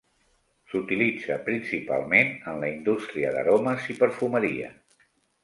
[0.69, 4.73] S'utilitza principalment en la indústria d'aromes i perfumeria.